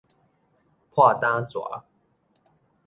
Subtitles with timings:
[0.89, 1.83] 破膽蛇